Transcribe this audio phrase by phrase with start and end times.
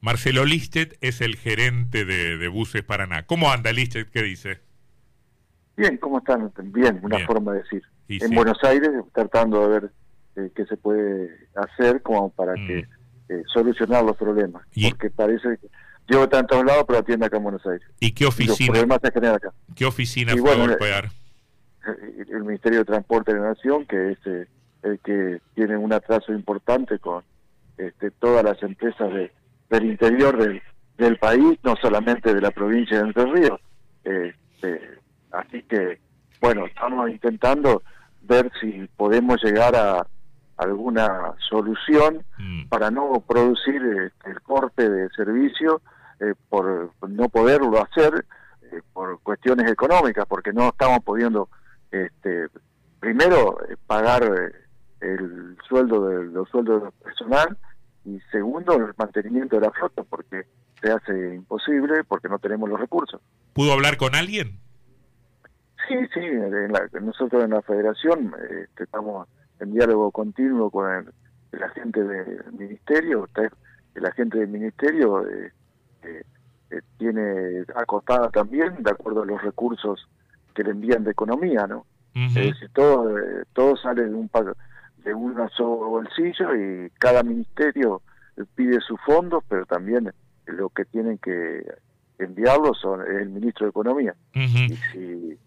[0.00, 3.26] Marcelo Listet es el gerente de, Buses Paraná.
[3.26, 4.10] ¿Cómo anda Listet?
[4.10, 4.60] ¿Qué dice?
[5.76, 6.52] Bien, ¿cómo están?
[6.72, 7.82] Bien, una forma de decir.
[8.08, 9.92] en Buenos Aires, tratando de ver
[10.36, 13.32] eh, qué se puede hacer como para que mm.
[13.32, 14.62] eh, solucionar los problemas.
[14.88, 15.68] Porque parece que
[16.08, 17.86] llevo tantos lados, pero atiende acá en Buenos Aires.
[18.00, 18.68] ¿Y qué oficina?
[18.68, 19.52] los problemas se generan acá.
[19.74, 21.10] ¿Qué oficina a golpear?
[22.28, 24.46] El, Ministerio de Transporte de la Nación, que es eh,
[24.82, 27.24] el que tiene un atraso importante con
[27.78, 29.32] este, todas las empresas de,
[29.70, 30.62] del interior del,
[30.96, 33.60] del país, no solamente de la provincia de Entre Ríos.
[34.04, 34.98] Este,
[35.32, 36.00] así que,
[36.40, 37.82] bueno, estamos intentando
[38.22, 40.06] ver si podemos llegar a
[40.56, 42.68] alguna solución mm.
[42.68, 45.80] para no producir este, el corte de servicio
[46.20, 48.26] eh, por no poderlo hacer
[48.72, 51.48] eh, por cuestiones económicas, porque no estamos pudiendo,
[51.92, 52.48] este,
[52.98, 54.24] primero, eh, pagar
[55.00, 57.56] el sueldo de los sueldos del personal
[58.04, 60.46] y segundo, el mantenimiento de la flota, porque
[60.80, 63.20] se hace imposible porque no tenemos los recursos.
[63.52, 64.60] ¿Pudo hablar con alguien?
[65.88, 66.20] Sí, sí,
[67.00, 69.26] nosotros en la federación este, estamos
[69.60, 71.12] en diálogo continuo con el,
[71.52, 73.26] el agente del ministerio,
[73.94, 75.52] el agente del ministerio eh,
[76.02, 76.22] eh,
[76.70, 80.08] eh, tiene acotada también de acuerdo a los recursos
[80.54, 81.86] que le envían de economía, ¿no?
[82.14, 83.16] Es decir, todo,
[83.52, 84.28] todo sale de un
[85.08, 88.02] de un solo bolsillo y cada ministerio
[88.54, 90.12] pide sus fondos, pero también
[90.46, 91.62] lo que tienen que
[92.18, 94.14] enviarlos son el ministro de Economía.
[94.34, 95.38] Y si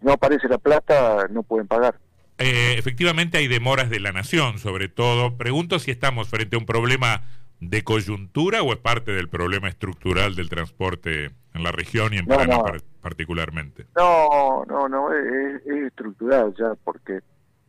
[0.00, 1.98] no aparece la plata, no pueden pagar.
[2.38, 5.36] Eh, efectivamente hay demoras de la nación, sobre todo.
[5.36, 7.22] Pregunto si estamos frente a un problema
[7.60, 12.26] de coyuntura o es parte del problema estructural del transporte en la región y en
[12.26, 12.58] Paraná
[13.00, 13.86] particularmente.
[13.96, 17.20] No, no, no, es, estructural ya, porque,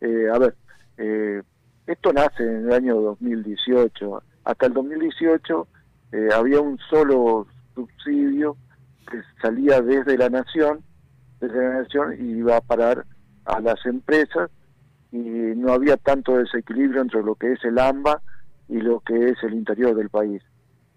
[0.02, 0.56] eh, a ver,
[0.98, 1.42] eh,
[1.86, 4.24] esto nace en el año 2018.
[4.44, 5.68] Hasta el 2018
[6.34, 8.56] había un solo subsidio
[9.10, 10.84] que salía desde la nación,
[11.40, 13.06] desde la nación y iba a parar
[13.46, 14.50] a las empresas
[15.12, 18.22] y no había tanto desequilibrio entre lo que es el AMBA
[18.68, 20.42] y lo que es el interior del país.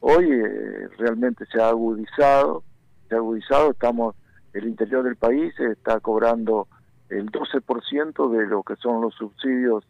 [0.01, 2.65] Hoy eh, realmente se ha agudizado,
[3.09, 4.17] se ha agudizado, estamos,
[4.53, 6.67] el interior del país está cobrando
[7.11, 9.85] el 12% de lo que son los subsidios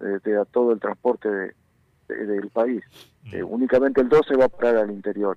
[0.00, 1.54] eh, de, todo el transporte
[2.08, 2.84] del país.
[3.24, 3.34] Mm.
[3.34, 5.36] Eh, únicamente el 12 va a parar al interior.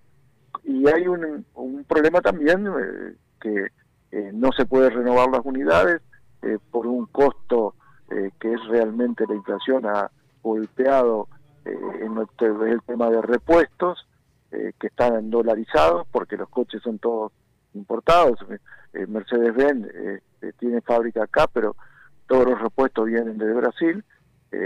[0.64, 2.68] Y hay un, un problema también
[3.40, 3.68] que
[4.34, 6.02] no se puede renovar las unidades
[6.72, 7.76] por un costo
[8.12, 10.10] eh, que es realmente la inflación ha
[10.42, 11.28] golpeado
[11.64, 14.08] eh, en el, tema de repuestos,
[14.52, 17.32] eh, que están dolarizados porque los coches son todos
[17.76, 18.40] importados.
[18.94, 19.88] Mercedes-Benz
[20.58, 21.76] tiene fábrica acá, pero
[22.28, 24.04] todos los repuestos vienen de Brasil.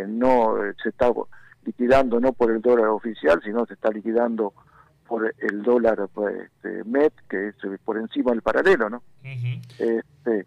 [0.07, 1.11] no se está
[1.66, 4.53] liquidando no por el dólar oficial, sino se está liquidando
[5.07, 9.03] por el dólar pues, este, MET, que es por encima del paralelo, ¿no?
[9.78, 10.45] este,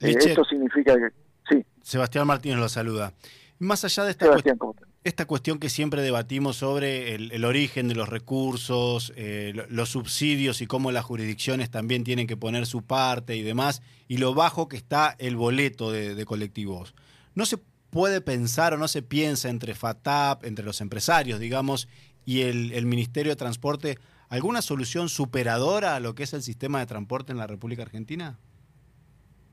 [0.00, 3.12] esto significa que Sebastián Martínez lo saluda.
[3.60, 4.58] Más allá de esta, cuestión,
[5.06, 10.66] esta cuestión que siempre debatimos sobre el, origen de los recursos, eh, los subsidios y
[10.66, 14.76] cómo las jurisdicciones también tienen que poner su parte y demás, y lo bajo que
[14.76, 16.92] está el boleto de, colectivos.
[17.36, 17.56] ¿No se
[17.90, 21.86] puede pensar o no se piensa entre FATAP, entre los empresarios, digamos,
[22.24, 26.80] y el, el Ministerio de Transporte, alguna solución superadora a lo que es el sistema
[26.80, 28.40] de transporte en la República Argentina?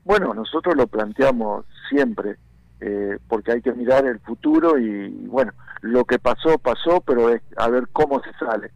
[0.03, 2.37] Bueno, nosotros lo planteamos siempre,
[2.85, 7.41] eh, porque hay que mirar el futuro y, bueno, lo que pasó, pasó, pero es
[7.55, 8.71] a ver cómo se sale.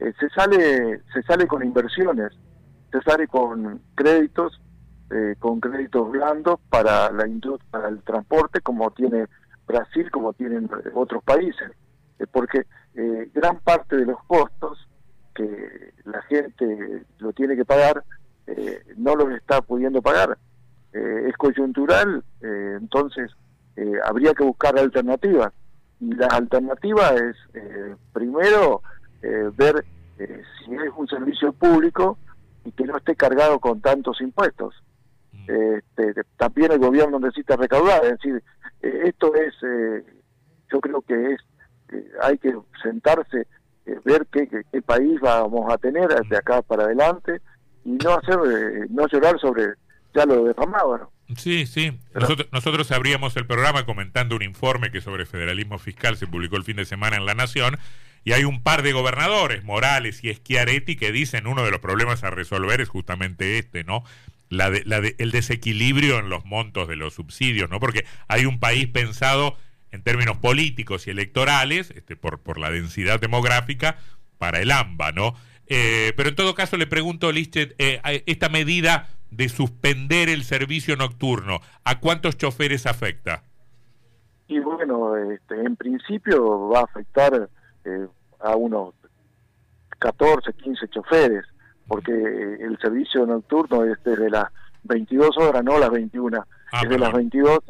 [0.00, 2.32] Eh, se sale se sale con inversiones,
[2.90, 4.60] se sale con créditos,
[5.12, 9.26] eh, con créditos blandos para la industria, para el transporte, como tiene
[9.64, 11.70] Brasil, como tienen otros países,
[12.32, 12.66] porque
[13.32, 14.88] gran parte de los costos
[15.34, 18.02] que la gente lo tiene que pagar
[18.96, 20.36] no los está pudiendo pagar
[20.92, 23.30] eh, es coyuntural, eh, entonces
[23.76, 25.52] eh, habría que buscar alternativas.
[26.00, 27.36] Y la alternativa es,
[28.12, 28.82] primero,
[29.56, 29.84] ver
[30.18, 32.18] si es un servicio público
[32.64, 34.74] y que no esté cargado con tantos impuestos.
[35.32, 35.46] Mm.
[35.76, 38.42] Este, también el gobierno necesita recaudar, es decir,
[38.80, 39.54] esto es,
[40.72, 41.40] yo creo que es,
[42.20, 42.52] hay que
[42.82, 43.46] sentarse,
[44.04, 47.40] ver qué, qué, país vamos a tener de acá para adelante
[47.84, 49.74] y no hacer, no llorar sobre
[50.14, 51.10] ya lo defamaba, ¿no?
[51.36, 51.92] Sí, sí.
[52.14, 56.64] Nosotros, nosotros abríamos el programa comentando un informe que sobre federalismo fiscal se publicó el
[56.64, 57.78] fin de semana en La Nación
[58.24, 62.22] y hay un par de gobernadores, Morales y Schiaretti, que dicen uno de los problemas
[62.22, 64.04] a resolver es justamente este, ¿no?
[64.48, 67.80] La de, la de, el desequilibrio en los montos de los subsidios, ¿no?
[67.80, 69.56] Porque hay un país pensado
[69.90, 73.98] en términos políticos y electorales, este, por, por la densidad demográfica,
[74.38, 75.34] para el AMBA, ¿no?
[75.66, 80.96] Eh, pero en todo caso le pregunto, Listet, eh, esta medida de suspender el servicio
[80.96, 83.42] nocturno, ¿a cuántos choferes afecta?
[84.46, 87.48] Y bueno, este, en principio va a afectar
[87.84, 88.06] eh,
[88.40, 88.94] a unos
[89.98, 91.44] 14, 15 choferes,
[91.88, 94.48] porque el servicio nocturno es desde las
[94.84, 97.60] 22 horas, no las 21, ah, es de las 22.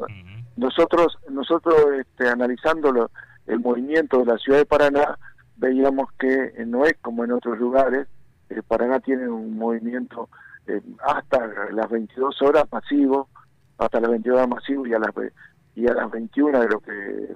[0.57, 3.09] Nosotros, nosotros este, analizando
[3.47, 5.17] el movimiento de la ciudad de Paraná,
[5.55, 8.07] veíamos que no es como en otros lugares,
[8.49, 10.29] eh, Paraná tiene un movimiento
[10.67, 13.29] eh, hasta las 22 horas masivo,
[13.77, 15.11] hasta las 22 horas masivo y a las,
[15.75, 17.35] y a las 21 de lo que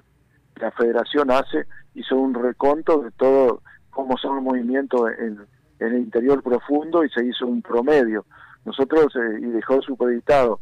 [0.56, 5.46] la federación hace, hizo un reconto de todo cómo son los movimientos en,
[5.80, 8.26] el interior profundo y se hizo un promedio.
[8.64, 10.60] Nosotros, eh, y dejó supeditado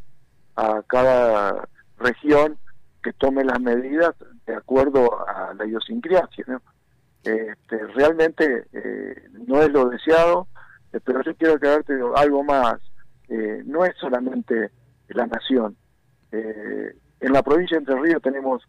[0.57, 1.67] a cada
[1.99, 2.59] región
[3.03, 4.15] que tome las medidas
[4.47, 6.61] de acuerdo a la idiosincrasia.
[7.25, 10.49] Este, realmente eh, no es lo deseado,
[10.97, 12.77] eh, pero yo quiero aclararte algo más.
[13.29, 14.71] Eh, no es solamente
[15.09, 15.77] la nación.
[16.31, 18.63] en la provincia de Entre Ríos tenemos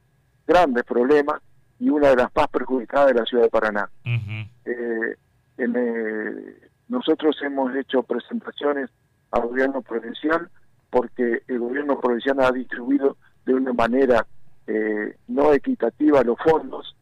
[0.46, 1.42] grandes problemas
[1.80, 3.90] y una de las más perjudicadas es la ciudad de Paraná.
[6.88, 8.90] nosotros hemos hecho presentaciones
[9.32, 10.50] al gobierno provincial
[10.90, 14.26] porque el gobierno provincial ha distribuido de una manera
[15.28, 16.96] no equitativa los fondos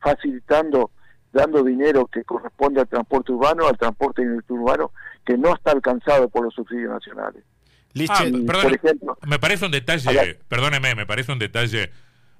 [0.00, 0.90] facilitando,
[1.32, 2.24] dando dinero que
[2.64, 4.92] corresponde al transporte urbano, al transporte urbano,
[5.24, 7.42] que no está alcanzado por los subsidios nacionales.
[8.08, 11.90] Ah, por ejemplo, me parece un detalle, perdóneme, me parece un detalle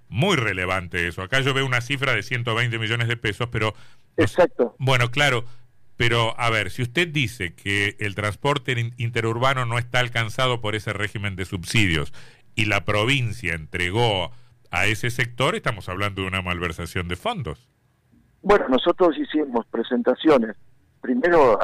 [0.09, 1.23] muy relevante eso.
[1.23, 3.75] Acá yo veo una cifra de 120 millones de pesos, pero...
[4.17, 4.75] Exacto.
[4.79, 5.45] Bueno, claro,
[5.97, 10.93] pero a ver, si usted dice que el transporte interurbano no está alcanzado por ese
[10.93, 12.13] régimen de subsidios
[12.57, 14.33] y la provincia entregó
[14.71, 17.69] a ese sector, estamos hablando de una malversación de fondos.
[18.45, 20.55] Bueno, nosotros hicimos presentaciones.
[21.01, 21.59] Primero,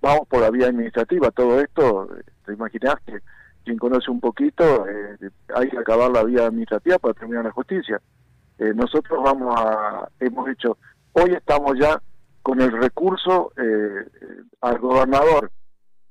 [0.00, 1.30] vamos por la vía administrativa.
[1.30, 2.08] Todo esto,
[2.44, 3.20] te imaginas que
[3.64, 8.00] quien conoce un poquito, eh, hay que acabar la vía administrativa para terminar la justicia.
[8.58, 10.78] Eh, nosotros vamos a, hemos hecho,
[11.12, 12.02] hoy estamos ya
[12.42, 14.04] con el recurso eh,
[14.62, 15.52] al gobernador,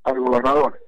[0.05, 0.79] al gobernador.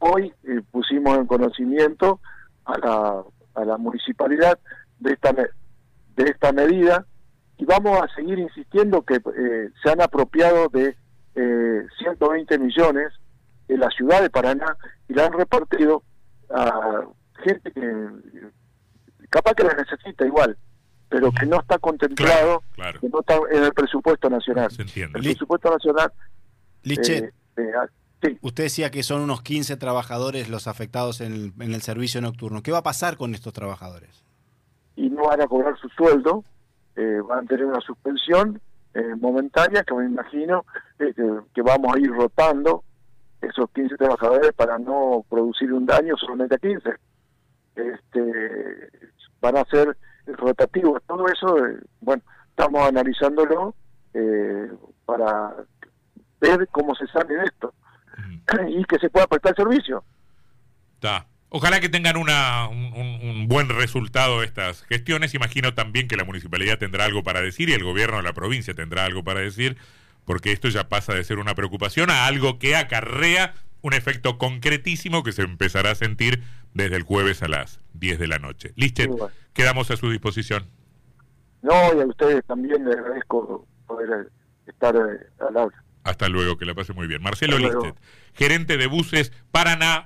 [0.00, 0.32] hoy
[0.72, 2.20] pusimos en conocimiento
[2.64, 3.22] a la
[3.56, 4.58] a la municipalidad
[5.00, 7.06] de esta, de esta medida
[7.58, 10.96] y vamos a seguir insistiendo que eh, se han apropiado de
[11.34, 13.12] eh, 120 millones
[13.68, 14.76] en la ciudad de Paraná
[15.08, 16.02] y la han repartido
[16.50, 17.02] a
[17.44, 18.08] gente que
[19.28, 20.56] capaz que la necesita igual,
[21.08, 22.62] pero que no está contemplado,
[23.00, 24.70] que no está en el presupuesto nacional.
[24.78, 26.12] El presupuesto nacional...
[26.82, 27.32] Liche, eh,
[28.22, 32.62] eh, Usted decía que son unos 15 trabajadores los afectados en el, servicio nocturno.
[32.62, 34.24] ¿Qué va a pasar con estos trabajadores?
[34.96, 36.44] Y no van a cobrar su sueldo,
[36.96, 38.60] eh, van a tener una suspensión
[38.94, 40.64] eh, momentánea que me imagino
[40.98, 42.82] que, vamos a ir rotando
[43.40, 46.90] esos 15 trabajadores para no producir un daño solamente a 15.
[47.76, 48.90] Este,
[49.40, 49.96] van a ser
[50.26, 51.02] rotativos.
[51.06, 51.54] Todo eso,
[52.00, 53.74] bueno, estamos analizándolo
[55.04, 55.54] para
[56.40, 57.74] ver cómo se sale de esto.
[58.68, 60.04] y que se pueda prestar servicio.
[60.94, 61.26] Está.
[61.48, 65.34] Ojalá que tengan una, un, buen resultado estas gestiones.
[65.34, 68.74] Imagino también que la municipalidad tendrá algo para decir y el gobierno de la provincia
[68.74, 69.76] tendrá algo para decir,
[70.24, 75.22] porque esto ya pasa de ser una preocupación a algo que acarrea un efecto concretísimo
[75.22, 76.42] que se empezará a sentir
[76.74, 78.72] desde el jueves a las 10 de la noche.
[78.74, 79.10] Lichet,
[79.52, 80.66] quedamos a su disposición.
[81.62, 84.30] No, y a ustedes también les agradezco poder
[84.66, 85.84] estar eh, al habla.
[86.04, 87.22] Hasta luego, que la pase muy bien.
[87.22, 87.96] Marcelo Listet,
[88.34, 90.04] gerente de buses Paraná.